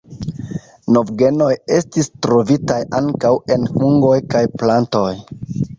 [0.95, 1.51] Novgenoj
[1.81, 5.11] estis trovitaj ankaŭ en fungoj kaj plantoj.